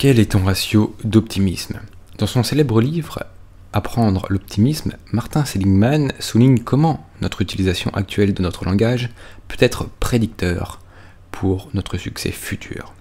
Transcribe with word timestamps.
Quel 0.00 0.18
est 0.18 0.30
ton 0.30 0.42
ratio 0.42 0.96
d'optimisme? 1.04 1.78
Dans 2.16 2.26
son 2.26 2.42
célèbre 2.42 2.80
livre 2.80 3.22
Apprendre 3.74 4.24
l'optimisme, 4.30 4.94
Martin 5.12 5.44
Seligman 5.44 6.14
souligne 6.20 6.60
comment 6.60 7.06
notre 7.20 7.42
utilisation 7.42 7.90
actuelle 7.90 8.32
de 8.32 8.40
notre 8.40 8.64
langage 8.64 9.10
peut 9.46 9.58
être 9.58 9.90
prédicteur 10.00 10.80
pour 11.30 11.68
notre 11.74 11.98
succès 11.98 12.30
futur. 12.30 12.94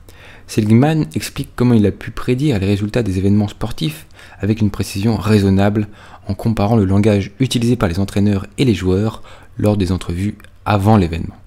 Seligman 0.47 1.05
explique 1.15 1.51
comment 1.55 1.73
il 1.73 1.85
a 1.85 1.91
pu 1.91 2.12
prédire 2.12 2.59
les 2.59 2.68
résultats 2.68 3.02
des 3.02 3.18
événements 3.18 3.47
sportifs 3.47 4.05
avec 4.41 4.59
une 4.59 4.70
précision 4.70 5.16
raisonnable 5.16 5.88
en 6.27 6.34
comparant 6.34 6.75
le 6.75 6.84
langage 6.84 7.31
utilisé 7.39 7.77
par 7.77 7.88
les 7.88 8.00
entraîneurs 8.00 8.45
et 8.57 8.66
les 8.66 8.75
joueurs 8.75 9.23
lors 9.57 9.77
des 9.77 9.93
entrevues 9.93 10.38
avant 10.66 10.97
l'événement. 10.97 11.38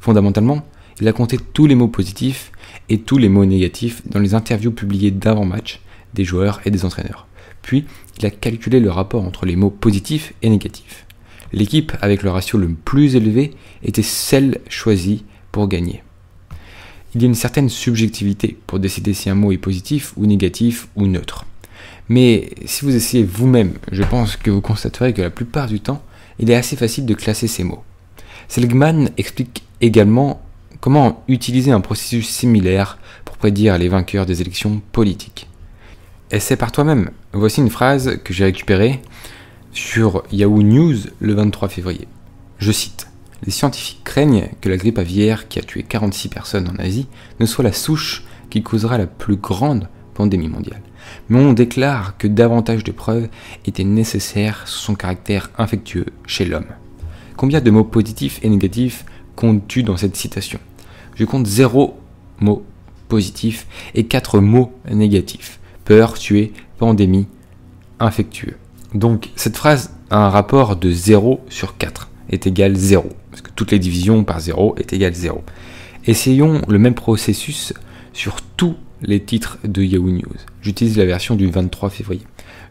Fondamentalement, 0.00 0.66
il 1.00 1.08
a 1.08 1.12
compté 1.12 1.38
tous 1.52 1.66
les 1.66 1.74
mots 1.74 1.88
positifs 1.88 2.52
et 2.88 2.98
tous 2.98 3.18
les 3.18 3.28
mots 3.28 3.44
négatifs 3.44 4.02
dans 4.08 4.20
les 4.20 4.34
interviews 4.34 4.72
publiées 4.72 5.10
d'avant-match 5.10 5.80
des 6.14 6.24
joueurs 6.24 6.60
et 6.64 6.70
des 6.70 6.84
entraîneurs. 6.84 7.26
Puis, 7.62 7.84
il 8.18 8.26
a 8.26 8.30
calculé 8.30 8.80
le 8.80 8.90
rapport 8.90 9.24
entre 9.24 9.44
les 9.44 9.56
mots 9.56 9.70
positifs 9.70 10.32
et 10.42 10.48
négatifs. 10.48 11.04
L'équipe 11.52 11.92
avec 12.00 12.22
le 12.22 12.30
ratio 12.30 12.58
le 12.58 12.68
plus 12.68 13.16
élevé 13.16 13.52
était 13.82 14.02
celle 14.02 14.60
choisie 14.68 15.24
pour 15.52 15.68
gagner. 15.68 16.02
Il 17.14 17.22
y 17.22 17.24
a 17.24 17.28
une 17.28 17.34
certaine 17.34 17.68
subjectivité 17.68 18.56
pour 18.66 18.78
décider 18.78 19.14
si 19.14 19.30
un 19.30 19.34
mot 19.34 19.52
est 19.52 19.58
positif 19.58 20.12
ou 20.16 20.26
négatif 20.26 20.88
ou 20.96 21.06
neutre. 21.06 21.44
Mais 22.08 22.50
si 22.66 22.84
vous 22.84 22.94
essayez 22.94 23.24
vous-même, 23.24 23.74
je 23.90 24.02
pense 24.02 24.36
que 24.36 24.50
vous 24.50 24.60
constaterez 24.60 25.12
que 25.12 25.22
la 25.22 25.30
plupart 25.30 25.66
du 25.66 25.80
temps, 25.80 26.02
il 26.38 26.50
est 26.50 26.54
assez 26.54 26.76
facile 26.76 27.06
de 27.06 27.14
classer 27.14 27.48
ces 27.48 27.64
mots. 27.64 27.82
Seligman 28.48 29.10
explique 29.16 29.64
également 29.80 30.42
comment 30.86 31.24
utiliser 31.26 31.72
un 31.72 31.80
processus 31.80 32.28
similaire 32.28 32.98
pour 33.24 33.38
prédire 33.38 33.76
les 33.76 33.88
vainqueurs 33.88 34.24
des 34.24 34.40
élections 34.40 34.80
politiques? 34.92 35.48
Essaie 36.30 36.54
par 36.54 36.70
toi-même. 36.70 37.10
Voici 37.32 37.60
une 37.60 37.70
phrase 37.70 38.20
que 38.22 38.32
j'ai 38.32 38.44
récupérée 38.44 39.02
sur 39.72 40.22
Yahoo 40.30 40.62
News 40.62 40.94
le 41.18 41.34
23 41.34 41.70
février. 41.70 42.06
Je 42.58 42.70
cite 42.70 43.08
Les 43.44 43.50
scientifiques 43.50 44.04
craignent 44.04 44.50
que 44.60 44.68
la 44.68 44.76
grippe 44.76 44.98
aviaire 44.98 45.48
qui 45.48 45.58
a 45.58 45.62
tué 45.62 45.82
46 45.82 46.28
personnes 46.28 46.68
en 46.68 46.80
Asie 46.80 47.08
ne 47.40 47.46
soit 47.46 47.64
la 47.64 47.72
souche 47.72 48.22
qui 48.48 48.62
causera 48.62 48.96
la 48.96 49.08
plus 49.08 49.34
grande 49.34 49.88
pandémie 50.14 50.46
mondiale. 50.46 50.82
Mais 51.28 51.40
on 51.40 51.52
déclare 51.52 52.16
que 52.16 52.28
davantage 52.28 52.84
de 52.84 52.92
preuves 52.92 53.28
étaient 53.64 53.82
nécessaires 53.82 54.68
sur 54.68 54.82
son 54.82 54.94
caractère 54.94 55.50
infectieux 55.58 56.06
chez 56.28 56.44
l'homme. 56.44 56.76
Combien 57.36 57.60
de 57.60 57.72
mots 57.72 57.82
positifs 57.82 58.38
et 58.44 58.48
négatifs 58.48 59.04
comptes-tu 59.34 59.82
dans 59.82 59.96
cette 59.96 60.14
citation? 60.14 60.60
Je 61.16 61.24
compte 61.24 61.46
zéro 61.46 61.98
mot 62.40 62.64
positif 63.08 63.66
et 63.94 64.04
quatre 64.04 64.40
mots 64.40 64.72
négatifs. 64.90 65.58
Peur, 65.84 66.14
tuer, 66.14 66.52
pandémie, 66.78 67.26
infectueux. 67.98 68.56
Donc 68.94 69.30
cette 69.36 69.56
phrase 69.56 69.94
a 70.10 70.18
un 70.18 70.30
rapport 70.30 70.76
de 70.76 70.90
0 70.90 71.40
sur 71.48 71.76
4 71.76 72.10
est 72.30 72.46
égal 72.46 72.76
0. 72.76 73.08
Parce 73.30 73.42
que 73.42 73.50
toutes 73.54 73.72
les 73.72 73.78
divisions 73.78 74.24
par 74.24 74.40
0 74.40 74.76
est 74.78 74.92
égal 74.92 75.14
0. 75.14 75.42
Essayons 76.06 76.62
le 76.68 76.78
même 76.78 76.94
processus 76.94 77.72
sur 78.12 78.40
tous 78.56 78.76
les 79.02 79.20
titres 79.20 79.58
de 79.64 79.82
Yahoo 79.82 80.10
News. 80.10 80.36
J'utilise 80.62 80.96
la 80.96 81.04
version 81.04 81.36
du 81.36 81.50
23 81.50 81.90
février. 81.90 82.22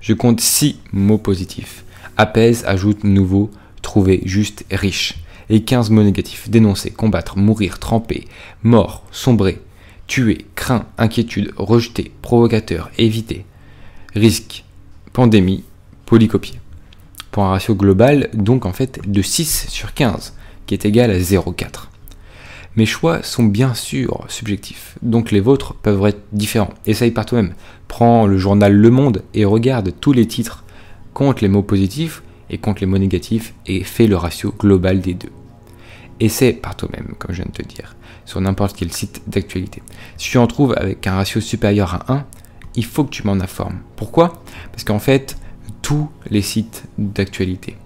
Je 0.01 0.13
compte 0.13 0.41
6 0.41 0.79
mots 0.91 1.17
positifs. 1.17 1.83
Apaise, 2.17 2.63
ajoute, 2.65 3.03
nouveau, 3.03 3.51
trouver, 3.81 4.21
juste, 4.25 4.65
riche. 4.71 5.15
Et 5.49 5.63
15 5.63 5.89
mots 5.89 6.03
négatifs. 6.03 6.49
Dénoncer, 6.49 6.91
combattre, 6.91 7.37
mourir, 7.37 7.79
tremper, 7.79 8.27
mort, 8.63 9.03
sombrer, 9.11 9.61
tuer, 10.07 10.45
craint, 10.55 10.85
inquiétude, 10.97 11.53
rejeter, 11.57 12.11
provocateur, 12.21 12.89
éviter, 12.97 13.45
risque, 14.13 14.63
pandémie, 15.13 15.63
polycopier. 16.05 16.59
Pour 17.31 17.43
un 17.43 17.49
ratio 17.49 17.75
global, 17.75 18.29
donc 18.33 18.65
en 18.65 18.73
fait, 18.73 18.99
de 19.05 19.21
6 19.21 19.67
sur 19.69 19.93
15, 19.93 20.33
qui 20.65 20.73
est 20.73 20.85
égal 20.85 21.11
à 21.11 21.17
0,4. 21.17 21.89
Mes 22.75 22.85
choix 22.85 23.23
sont 23.23 23.43
bien 23.43 23.73
sûr 23.73 24.25
subjectifs, 24.27 24.97
donc 25.01 25.31
les 25.31 25.39
vôtres 25.39 25.73
peuvent 25.75 26.05
être 26.07 26.21
différents. 26.33 26.73
Essaye 26.85 27.11
par 27.11 27.25
toi-même. 27.25 27.53
Prends 27.87 28.27
le 28.27 28.37
journal 28.37 28.73
Le 28.73 28.89
Monde 28.89 29.23
et 29.33 29.45
regarde 29.45 29.93
tous 30.01 30.11
les 30.11 30.27
titres. 30.27 30.65
Compte 31.13 31.39
les 31.39 31.47
mots 31.47 31.63
positifs 31.63 32.21
et 32.49 32.57
compte 32.57 32.79
les 32.79 32.85
mots 32.85 32.97
négatifs 32.97 33.53
et 33.65 33.83
fais 33.83 34.07
le 34.07 34.15
ratio 34.15 34.53
global 34.57 35.01
des 35.01 35.13
deux. 35.13 35.31
Essaie 36.19 36.53
par 36.53 36.75
toi-même, 36.75 37.15
comme 37.17 37.31
je 37.31 37.41
viens 37.41 37.51
de 37.51 37.63
te 37.63 37.67
dire, 37.67 37.95
sur 38.25 38.39
n'importe 38.39 38.75
quel 38.77 38.91
site 38.91 39.21
d'actualité. 39.27 39.83
Si 40.17 40.29
tu 40.29 40.37
en 40.37 40.47
trouves 40.47 40.73
avec 40.77 41.05
un 41.07 41.15
ratio 41.15 41.41
supérieur 41.41 41.93
à 41.93 42.13
1, 42.13 42.25
il 42.75 42.85
faut 42.85 43.03
que 43.03 43.09
tu 43.09 43.25
m'en 43.25 43.33
informes. 43.33 43.79
Pourquoi? 43.95 44.41
Parce 44.71 44.83
qu'en 44.83 44.99
fait, 44.99 45.37
tous 45.81 46.09
les 46.29 46.41
sites 46.41 46.85
d'actualité 46.97 47.77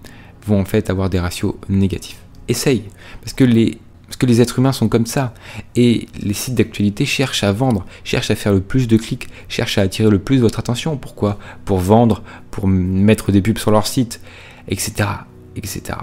vont 0.46 0.60
en 0.60 0.64
fait 0.64 0.90
avoir 0.90 1.10
des 1.10 1.20
ratios 1.20 1.54
négatifs. 1.68 2.20
Essaye, 2.48 2.84
parce 3.20 3.32
que 3.32 3.44
les 3.44 3.78
parce 4.10 4.16
que 4.16 4.26
les 4.26 4.40
êtres 4.40 4.58
humains 4.58 4.72
sont 4.72 4.88
comme 4.88 5.06
ça. 5.06 5.32
Et 5.76 6.08
les 6.20 6.34
sites 6.34 6.56
d'actualité 6.56 7.06
cherchent 7.06 7.44
à 7.44 7.52
vendre, 7.52 7.86
cherchent 8.02 8.32
à 8.32 8.34
faire 8.34 8.52
le 8.52 8.60
plus 8.60 8.88
de 8.88 8.96
clics, 8.96 9.28
cherchent 9.48 9.78
à 9.78 9.82
attirer 9.82 10.10
le 10.10 10.18
plus 10.18 10.38
votre 10.38 10.58
attention. 10.58 10.96
Pourquoi? 10.96 11.38
Pour 11.64 11.78
vendre, 11.78 12.24
pour 12.50 12.66
mettre 12.66 13.30
des 13.30 13.40
pubs 13.40 13.58
sur 13.58 13.70
leur 13.70 13.86
site, 13.86 14.20
etc., 14.68 15.08
etc. 15.56 15.98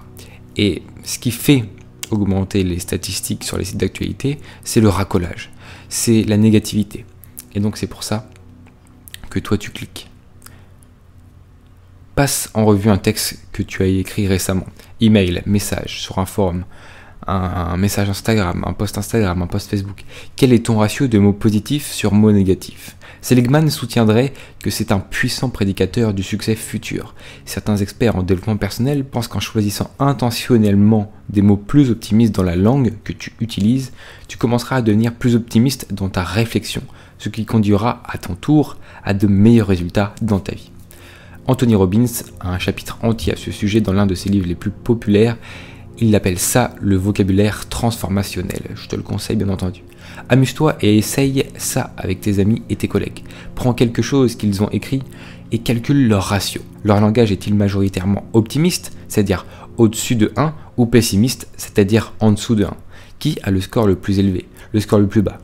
Et 0.56 0.84
ce 1.04 1.20
qui 1.20 1.32
fait 1.32 1.66
augmenter 2.12 2.64
les 2.64 2.80
statistiques 2.80 3.44
sur 3.44 3.58
les 3.58 3.66
sites 3.66 3.78
d'actualité, 3.78 4.40
c'est 4.64 4.82
le 4.82 4.90
racolage, 4.90 5.52
c'est 5.90 6.24
la 6.24 6.38
négativité. 6.38 7.06
Et 7.54 7.60
donc 7.60 7.78
c'est 7.78 7.88
pour 7.88 8.04
ça 8.04 8.30
que 9.30 9.40
toi 9.40 9.58
tu 9.58 9.72
cliques. 9.72 10.10
Passe 12.16 12.50
en 12.54 12.66
revue 12.66 12.90
un 12.90 12.98
texte 12.98 13.40
que 13.52 13.62
tu 13.62 13.84
as 13.84 13.86
écrit 13.86 14.28
récemment, 14.28 14.66
email, 15.02 15.44
message 15.46 16.02
sur 16.02 16.18
un 16.18 16.26
forum, 16.26 16.66
un, 17.28 17.78
message 17.78 18.10
Instagram, 18.10 18.64
un 18.66 18.74
post 18.74 18.98
Instagram, 18.98 19.42
un 19.42 19.48
post 19.48 19.70
Facebook 19.70 20.04
Quel 20.36 20.54
est 20.54 20.66
ton 20.66 20.78
ratio 20.78 21.08
de 21.08 21.20
mots 21.20 21.34
positifs 21.34 21.92
sur 21.92 22.14
mots 22.14 22.32
négatifs? 22.32 22.96
Seligman 23.22 23.70
soutiendrait 23.70 24.34
que 24.64 24.70
c'est 24.70 24.92
un 24.92 25.00
puissant 25.00 25.50
prédicateur 25.50 26.14
du 26.14 26.24
succès 26.24 26.56
futur. 26.56 27.16
Certains 27.46 27.78
experts 27.78 28.16
en 28.16 28.24
développement 28.24 28.58
personnel 28.58 29.04
pensent 29.04 29.28
qu'en 29.28 29.40
choisissant 29.40 29.90
intentionnellement 30.00 31.12
des 31.30 31.42
mots 31.42 31.58
plus 31.58 31.90
optimistes 31.90 32.36
dans 32.36 32.44
la 32.44 32.56
langue 32.56 32.94
que 33.04 33.12
tu 33.12 33.34
utilises, 33.42 33.92
tu 34.28 34.38
commenceras 34.38 34.78
à 34.78 34.82
devenir 34.82 35.14
plus 35.14 35.36
optimiste 35.36 35.94
dans 35.94 36.10
ta 36.10 36.24
réflexion, 36.24 36.84
ce 37.18 37.30
qui 37.30 37.46
conduira 37.46 38.04
à 38.08 38.18
ton 38.18 38.36
tour 38.36 38.78
à 39.04 39.14
de 39.14 39.28
meilleurs 39.28 39.68
résultats 39.68 40.14
dans 40.22 40.40
ta 40.40 40.54
vie. 40.54 40.72
Anthony 41.48 41.76
Robbins 41.76 42.06
a 42.42 42.52
un 42.52 42.60
chapitre 42.60 42.98
entier 43.02 43.34
à 43.34 43.38
ce 43.38 43.52
sujet 43.52 43.82
dans 43.82 43.94
l'un 43.94 44.06
de 44.06 44.16
ses 44.16 44.30
livres 44.30 44.48
les 44.48 44.56
plus 44.56 44.72
populaires 44.72 45.38
il 46.00 46.16
appelle 46.16 46.40
ça 46.40 46.76
le 46.80 46.96
vocabulaire 46.96 47.68
transformationnel. 47.70 48.62
Je 48.76 48.88
te 48.88 48.96
le 48.96 49.02
conseille 49.02 49.36
bien 49.36 49.50
entendu. 49.50 49.84
Amuse-toi 50.30 50.78
et 50.82 50.98
essaye 50.98 51.46
ça 51.58 51.94
avec 51.98 52.22
tes 52.22 52.40
amis 52.40 52.62
et 52.70 52.76
tes 52.76 52.88
collègues. 52.88 53.24
Prends 53.56 53.74
quelque 53.74 54.02
chose 54.02 54.36
qu'ils 54.36 54.64
ont 54.64 54.70
écrit 54.70 55.02
et 55.52 55.60
calcule 55.60 56.08
leur 56.08 56.24
ratio. 56.24 56.62
Leur 56.84 57.00
langage 57.00 57.32
est-il 57.32 57.56
majoritairement 57.56 58.26
optimiste, 58.34 58.96
c'est-à-dire 59.08 59.46
au-dessus 59.78 60.16
de 60.16 60.32
1, 60.36 60.54
ou 60.78 60.86
pessimiste, 60.86 61.48
c'est-à-dire 61.58 62.14
en 62.20 62.32
dessous 62.32 62.56
de 62.56 62.66
1 62.66 62.74
Qui 63.20 63.38
a 63.44 63.52
le 63.52 63.62
score 63.62 63.88
le 63.88 63.96
plus 63.96 64.20
élevé, 64.20 64.48
le 64.74 64.80
score 64.80 65.00
le 65.00 65.08
plus 65.08 65.22
bas? 65.22 65.40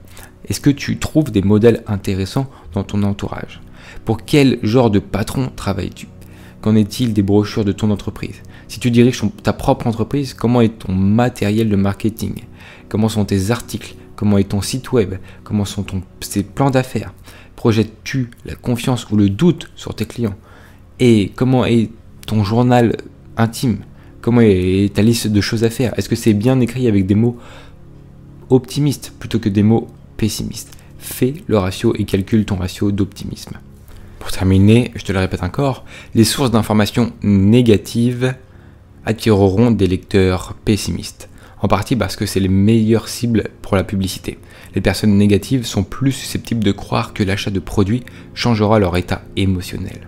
Est-ce 0.47 0.59
que 0.59 0.69
tu 0.69 0.97
trouves 0.97 1.31
des 1.31 1.41
modèles 1.41 1.83
intéressants 1.87 2.49
dans 2.73 2.83
ton 2.83 3.03
entourage? 3.03 3.61
Pour 4.05 4.25
quel 4.25 4.59
genre 4.63 4.91
de 4.91 4.99
patron 4.99 5.51
travailles-tu? 5.55 6.07
Qu'en 6.61 6.75
est-il 6.75 7.13
des 7.13 7.23
brochures 7.23 7.65
de 7.65 7.71
ton 7.71 7.91
entreprise? 7.91 8.41
Si 8.73 8.79
tu 8.79 8.89
diriges 8.89 9.21
ta 9.43 9.53
propre 9.53 9.85
entreprise, 9.85 10.33
comment 10.33 10.59
est 10.59 10.79
ton 10.79 10.93
matériel 10.93 11.69
de 11.69 11.75
marketing? 11.75 12.41
Comment 12.89 13.07
sont 13.07 13.23
tes 13.23 13.51
articles? 13.51 13.93
Comment 14.15 14.39
est 14.39 14.49
ton 14.49 14.61
site 14.61 14.91
web? 14.91 15.13
Comment 15.43 15.63
sont 15.63 15.85
tes 16.31 16.41
plans 16.41 16.71
d'affaires? 16.71 17.13
Projettes-tu 17.55 18.31
la 18.47 18.55
confiance 18.55 19.07
ou 19.11 19.15
le 19.15 19.29
doute 19.29 19.69
sur 19.75 19.93
tes 19.93 20.07
clients? 20.07 20.33
Et 20.99 21.31
comment 21.35 21.65
est 21.65 21.91
ton 22.25 22.43
journal 22.43 22.97
intime? 23.37 23.77
Comment 24.21 24.41
est 24.41 24.91
ta 24.95 25.03
liste 25.03 25.27
de 25.27 25.39
choses 25.39 25.63
à 25.63 25.69
faire? 25.69 25.93
Est-ce 25.99 26.09
que 26.09 26.15
c'est 26.15 26.33
bien 26.33 26.59
écrit 26.59 26.87
avec 26.87 27.05
des 27.05 27.13
mots 27.13 27.37
optimistes 28.49 29.13
plutôt 29.19 29.37
que 29.37 29.49
des 29.49 29.61
mots 29.61 29.87
pessimistes? 30.17 30.75
Fais 30.97 31.35
le 31.45 31.59
ratio 31.59 31.93
et 31.95 32.05
calcule 32.05 32.43
ton 32.45 32.55
ratio 32.55 32.91
d'optimisme. 32.91 33.53
Pour 34.17 34.31
terminer, 34.31 34.89
je 34.95 35.03
te 35.03 35.11
le 35.11 35.19
répète 35.19 35.43
encore, 35.43 35.85
les 36.15 36.23
sources 36.23 36.49
d'informations 36.49 37.13
négatives 37.21 38.33
attireront 39.05 39.71
des 39.71 39.87
lecteurs 39.87 40.55
pessimistes, 40.65 41.29
en 41.61 41.67
partie 41.67 41.95
parce 41.95 42.15
que 42.15 42.25
c'est 42.25 42.39
les 42.39 42.49
meilleures 42.49 43.07
cibles 43.07 43.49
pour 43.61 43.75
la 43.75 43.83
publicité. 43.83 44.39
Les 44.75 44.81
personnes 44.81 45.17
négatives 45.17 45.65
sont 45.65 45.83
plus 45.83 46.11
susceptibles 46.11 46.63
de 46.63 46.71
croire 46.71 47.13
que 47.13 47.23
l'achat 47.23 47.51
de 47.51 47.59
produits 47.59 48.03
changera 48.33 48.79
leur 48.79 48.97
état 48.97 49.21
émotionnel. 49.35 50.07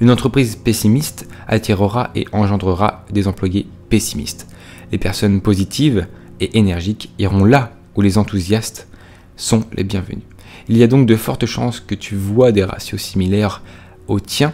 Une 0.00 0.10
entreprise 0.10 0.56
pessimiste 0.56 1.28
attirera 1.48 2.10
et 2.14 2.26
engendrera 2.32 3.04
des 3.10 3.26
employés 3.26 3.66
pessimistes. 3.88 4.46
Les 4.92 4.98
personnes 4.98 5.40
positives 5.40 6.06
et 6.40 6.56
énergiques 6.58 7.10
iront 7.18 7.44
là 7.44 7.72
où 7.96 8.00
les 8.00 8.16
enthousiastes 8.16 8.86
sont 9.36 9.64
les 9.72 9.84
bienvenus. 9.84 10.22
Il 10.68 10.76
y 10.76 10.82
a 10.82 10.86
donc 10.86 11.06
de 11.06 11.16
fortes 11.16 11.46
chances 11.46 11.80
que 11.80 11.94
tu 11.94 12.14
vois 12.14 12.52
des 12.52 12.64
ratios 12.64 13.00
similaires 13.00 13.62
aux 14.06 14.20
tiens 14.20 14.52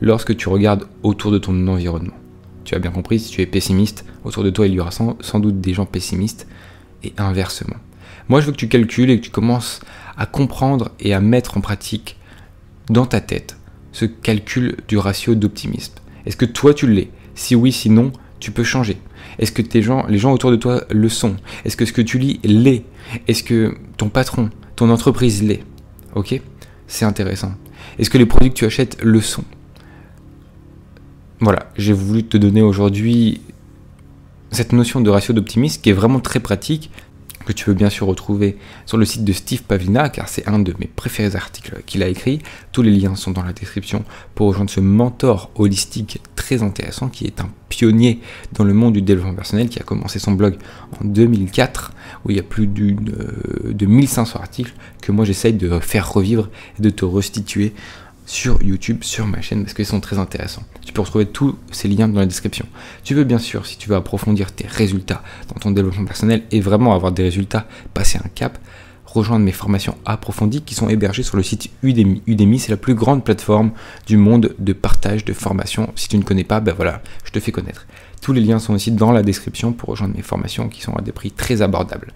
lorsque 0.00 0.36
tu 0.36 0.48
regardes 0.48 0.86
autour 1.02 1.32
de 1.32 1.38
ton 1.38 1.66
environnement. 1.66 2.19
Tu 2.64 2.74
as 2.74 2.78
bien 2.78 2.90
compris, 2.90 3.18
si 3.18 3.30
tu 3.30 3.40
es 3.40 3.46
pessimiste, 3.46 4.04
autour 4.24 4.44
de 4.44 4.50
toi 4.50 4.66
il 4.66 4.74
y 4.74 4.80
aura 4.80 4.90
sans, 4.90 5.40
doute 5.40 5.60
des 5.60 5.74
gens 5.74 5.86
pessimistes 5.86 6.46
et 7.02 7.12
inversement. 7.16 7.76
Moi 8.28 8.40
je 8.40 8.46
veux 8.46 8.52
que 8.52 8.56
tu 8.56 8.68
calcules 8.68 9.10
et 9.10 9.18
que 9.18 9.24
tu 9.24 9.30
commences 9.30 9.80
à 10.16 10.26
comprendre 10.26 10.90
et 11.00 11.14
à 11.14 11.20
mettre 11.20 11.56
en 11.56 11.60
pratique 11.60 12.16
dans 12.88 13.06
ta 13.06 13.20
tête 13.20 13.56
ce 13.92 14.04
calcul 14.04 14.76
du 14.88 14.98
ratio 14.98 15.34
d'optimisme. 15.34 15.94
Est-ce 16.26 16.36
que 16.36 16.44
toi 16.44 16.74
tu 16.74 16.86
l'es? 16.86 17.10
Si 17.34 17.54
oui, 17.54 17.72
sinon, 17.72 18.12
tu 18.38 18.50
peux 18.50 18.64
changer. 18.64 18.98
Est-ce 19.38 19.52
que 19.52 19.62
tes 19.62 19.82
gens, 19.82 20.06
les 20.08 20.18
gens 20.18 20.32
autour 20.32 20.50
de 20.50 20.56
toi 20.56 20.84
le 20.90 21.08
sont? 21.08 21.36
Est-ce 21.64 21.76
que 21.76 21.84
ce 21.84 21.92
que 21.92 22.02
tu 22.02 22.18
lis 22.18 22.40
l'est? 22.44 22.84
Est-ce 23.26 23.42
que 23.42 23.76
ton 23.96 24.08
patron, 24.08 24.50
ton 24.76 24.90
entreprise 24.90 25.42
l'est? 25.42 25.62
Ok? 26.14 26.40
C'est 26.86 27.04
intéressant. 27.04 27.54
Est-ce 27.98 28.10
que 28.10 28.18
les 28.18 28.26
produits 28.26 28.50
que 28.50 28.54
tu 28.54 28.64
achètes 28.64 28.98
le 29.02 29.20
sont? 29.20 29.44
Voilà, 31.40 31.70
j'ai 31.76 31.94
voulu 31.94 32.24
te 32.24 32.36
donner 32.36 32.60
aujourd'hui 32.60 33.40
cette 34.50 34.72
notion 34.72 35.00
de 35.00 35.08
ratio 35.08 35.32
d'optimisme 35.32 35.80
qui 35.80 35.90
est 35.90 35.94
vraiment 35.94 36.20
très 36.20 36.40
pratique 36.40 36.90
que 37.46 37.52
tu 37.52 37.64
peux 37.64 37.72
bien 37.72 37.88
sûr 37.88 38.06
retrouver 38.06 38.58
sur 38.84 38.98
le 38.98 39.04
site 39.06 39.24
de 39.24 39.32
Steve 39.32 39.62
Pavlina, 39.62 40.10
car 40.10 40.28
c'est 40.28 40.46
un 40.46 40.58
de 40.58 40.74
mes 40.78 40.86
préférés 40.86 41.34
articles 41.36 41.82
qu'il 41.86 42.02
a 42.02 42.08
écrit. 42.08 42.40
Tous 42.72 42.82
les 42.82 42.90
liens 42.90 43.16
sont 43.16 43.30
dans 43.30 43.42
la 43.42 43.52
description 43.54 44.04
pour 44.34 44.48
rejoindre 44.48 44.70
ce 44.70 44.80
mentor 44.80 45.50
holistique 45.54 46.20
très 46.36 46.62
intéressant 46.62 47.08
qui 47.08 47.24
est 47.24 47.40
un 47.40 47.48
pionnier 47.68 48.20
dans 48.52 48.64
le 48.64 48.74
monde 48.74 48.92
du 48.92 49.02
développement 49.02 49.34
personnel, 49.34 49.68
qui 49.68 49.78
a 49.78 49.82
commencé 49.82 50.18
son 50.18 50.32
blog 50.32 50.56
en 51.00 51.06
2004, 51.06 51.92
où 52.24 52.30
il 52.30 52.36
y 52.36 52.40
a 52.40 52.42
plus 52.42 52.68
euh, 52.78 53.72
de 53.72 53.86
1500 53.86 54.38
articles 54.38 54.74
que 55.00 55.10
moi 55.10 55.24
j'essaye 55.24 55.54
de 55.54 55.80
faire 55.80 56.12
revivre 56.12 56.50
et 56.78 56.82
de 56.82 56.90
te 56.90 57.06
restituer 57.06 57.72
sur 58.30 58.62
YouTube, 58.62 59.02
sur 59.02 59.26
ma 59.26 59.40
chaîne, 59.40 59.64
parce 59.64 59.74
qu'ils 59.74 59.86
sont 59.86 59.98
très 59.98 60.20
intéressants. 60.20 60.62
Tu 60.86 60.92
peux 60.92 61.00
retrouver 61.00 61.26
tous 61.26 61.56
ces 61.72 61.88
liens 61.88 62.06
dans 62.06 62.20
la 62.20 62.26
description. 62.26 62.64
Tu 63.02 63.14
veux 63.14 63.24
bien 63.24 63.40
sûr, 63.40 63.66
si 63.66 63.76
tu 63.76 63.88
veux 63.88 63.96
approfondir 63.96 64.52
tes 64.52 64.68
résultats 64.68 65.24
dans 65.48 65.58
ton 65.58 65.72
développement 65.72 66.04
personnel 66.04 66.44
et 66.52 66.60
vraiment 66.60 66.94
avoir 66.94 67.10
des 67.10 67.24
résultats, 67.24 67.66
passer 67.92 68.18
un 68.24 68.28
cap, 68.28 68.56
rejoindre 69.04 69.44
mes 69.44 69.50
formations 69.50 69.96
approfondies 70.06 70.62
qui 70.62 70.76
sont 70.76 70.88
hébergées 70.88 71.24
sur 71.24 71.36
le 71.36 71.42
site 71.42 71.70
Udemy. 71.82 72.22
Udemy, 72.28 72.60
c'est 72.60 72.70
la 72.70 72.76
plus 72.76 72.94
grande 72.94 73.24
plateforme 73.24 73.72
du 74.06 74.16
monde 74.16 74.54
de 74.60 74.72
partage 74.72 75.24
de 75.24 75.32
formations. 75.32 75.92
Si 75.96 76.08
tu 76.08 76.16
ne 76.16 76.22
connais 76.22 76.44
pas, 76.44 76.60
ben 76.60 76.72
voilà, 76.72 77.02
je 77.24 77.32
te 77.32 77.40
fais 77.40 77.50
connaître. 77.50 77.88
Tous 78.22 78.32
les 78.32 78.42
liens 78.42 78.60
sont 78.60 78.74
aussi 78.74 78.92
dans 78.92 79.10
la 79.10 79.24
description 79.24 79.72
pour 79.72 79.88
rejoindre 79.88 80.14
mes 80.14 80.22
formations 80.22 80.68
qui 80.68 80.82
sont 80.82 80.94
à 80.94 81.02
des 81.02 81.10
prix 81.10 81.32
très 81.32 81.62
abordables 81.62 82.12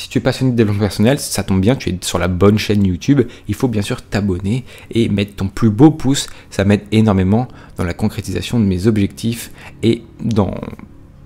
si 0.00 0.08
tu 0.08 0.16
es 0.16 0.20
passionné 0.22 0.52
de 0.52 0.56
développement 0.56 0.84
personnel, 0.84 1.18
ça 1.18 1.42
tombe 1.42 1.60
bien, 1.60 1.76
tu 1.76 1.90
es 1.90 1.98
sur 2.00 2.18
la 2.18 2.26
bonne 2.26 2.56
chaîne 2.56 2.86
YouTube. 2.86 3.20
Il 3.48 3.54
faut 3.54 3.68
bien 3.68 3.82
sûr 3.82 4.00
t'abonner 4.00 4.64
et 4.90 5.10
mettre 5.10 5.34
ton 5.34 5.48
plus 5.48 5.68
beau 5.68 5.90
pouce. 5.90 6.26
Ça 6.48 6.64
m'aide 6.64 6.80
énormément 6.90 7.48
dans 7.76 7.84
la 7.84 7.92
concrétisation 7.92 8.58
de 8.58 8.64
mes 8.64 8.86
objectifs 8.86 9.52
et 9.82 10.02
dans 10.24 10.54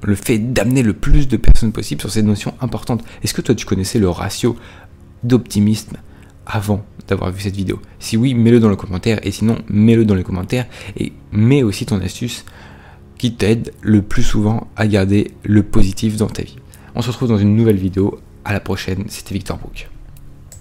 le 0.02 0.16
fait 0.16 0.38
d'amener 0.38 0.82
le 0.82 0.92
plus 0.92 1.28
de 1.28 1.36
personnes 1.36 1.70
possible 1.70 2.00
sur 2.00 2.10
ces 2.10 2.24
notions 2.24 2.52
importantes. 2.60 3.04
Est-ce 3.22 3.32
que 3.32 3.42
toi 3.42 3.54
tu 3.54 3.64
connaissais 3.64 4.00
le 4.00 4.08
ratio 4.08 4.56
d'optimisme 5.22 5.96
avant 6.44 6.84
d'avoir 7.06 7.30
vu 7.30 7.42
cette 7.42 7.54
vidéo? 7.54 7.80
Si 8.00 8.16
oui, 8.16 8.34
mets-le 8.34 8.58
dans 8.58 8.70
le 8.70 8.76
commentaire 8.76 9.20
et 9.22 9.30
sinon, 9.30 9.56
mets-le 9.68 10.04
dans 10.04 10.16
les 10.16 10.24
commentaires 10.24 10.66
et 10.96 11.12
mets 11.30 11.62
aussi 11.62 11.86
ton 11.86 12.00
astuce 12.00 12.44
qui 13.18 13.34
t'aide 13.34 13.72
le 13.82 14.02
plus 14.02 14.24
souvent 14.24 14.66
à 14.74 14.88
garder 14.88 15.30
le 15.44 15.62
positif 15.62 16.16
dans 16.16 16.26
ta 16.26 16.42
vie. 16.42 16.56
On 16.96 17.02
se 17.02 17.08
retrouve 17.08 17.28
dans 17.28 17.38
une 17.38 17.54
nouvelle 17.54 17.76
vidéo 17.76 18.18
à 18.44 18.52
la 18.52 18.60
prochaine, 18.60 19.06
c'était 19.08 19.34
Victor 19.34 19.58
Brook. 19.58 19.88